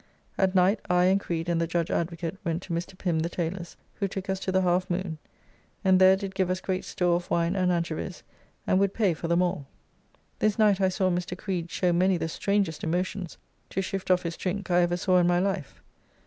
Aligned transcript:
At 0.35 0.55
night 0.55 0.79
I 0.89 1.03
and 1.05 1.19
Creed 1.19 1.47
and 1.47 1.61
the 1.61 1.67
judge 1.67 1.91
Advocate 1.91 2.35
went 2.43 2.63
to 2.63 2.73
Mr. 2.73 2.97
Pim, 2.97 3.19
the 3.19 3.29
tailor's, 3.29 3.77
who 3.99 4.07
took 4.07 4.31
us 4.31 4.39
to 4.39 4.51
the 4.51 4.63
Half 4.63 4.89
Moon, 4.89 5.19
and 5.85 5.99
there 5.99 6.15
did 6.15 6.33
give 6.33 6.49
us 6.49 6.59
great 6.59 6.85
store 6.85 7.17
of 7.17 7.29
wine 7.29 7.55
and 7.55 7.71
anchovies, 7.71 8.23
and 8.65 8.79
would 8.79 8.95
pay 8.95 9.13
for 9.13 9.27
them 9.27 9.43
all. 9.43 9.67
This 10.39 10.57
night 10.57 10.81
I 10.81 10.89
saw 10.89 11.11
Mr. 11.11 11.37
Creed 11.37 11.69
show 11.69 11.93
many 11.93 12.17
the 12.17 12.29
strangest 12.29 12.83
emotions 12.83 13.37
to 13.69 13.83
shift 13.83 14.09
off 14.09 14.23
his 14.23 14.37
drink 14.37 14.71
I 14.71 14.81
ever 14.81 14.97
saw 14.97 15.19
in 15.19 15.27
my 15.27 15.37
life. 15.37 15.83